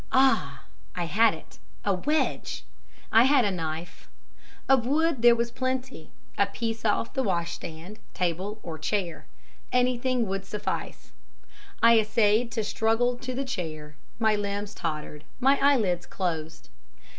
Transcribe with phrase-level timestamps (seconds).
[0.11, 0.63] Ah!
[0.95, 2.65] I had it a wedge!
[3.11, 4.09] I had a knife.
[4.67, 9.27] Of wood there was plenty a piece off the washstand, table, or chair.
[9.71, 11.11] Anything would suffice.
[11.83, 16.69] I essayed to struggle to the chair, my limbs tottered, my eyelids closed.